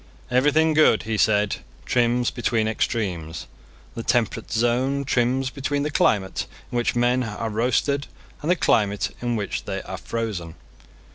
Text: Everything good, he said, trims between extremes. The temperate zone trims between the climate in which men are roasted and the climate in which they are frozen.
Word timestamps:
Everything 0.31 0.73
good, 0.73 1.03
he 1.03 1.15
said, 1.15 1.57
trims 1.85 2.31
between 2.31 2.67
extremes. 2.67 3.45
The 3.93 4.01
temperate 4.01 4.51
zone 4.51 5.05
trims 5.05 5.51
between 5.51 5.83
the 5.83 5.91
climate 5.91 6.47
in 6.71 6.75
which 6.75 6.95
men 6.95 7.21
are 7.21 7.51
roasted 7.51 8.07
and 8.41 8.49
the 8.49 8.55
climate 8.55 9.15
in 9.21 9.35
which 9.35 9.65
they 9.65 9.83
are 9.83 9.97
frozen. 9.99 10.55